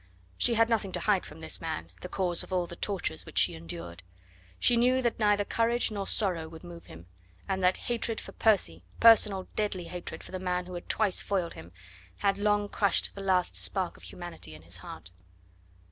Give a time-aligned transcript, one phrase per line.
[0.35, 3.37] She had nothing to hide from this man, the cause of all the tortures which
[3.37, 4.01] she endured.
[4.57, 7.05] She knew that neither courage nor sorrow would move him,
[7.47, 11.53] and that hatred for Percy personal deadly hatred for the man who had twice foiled
[11.53, 11.71] him
[12.17, 15.11] had long crushed the last spark of humanity in his heart.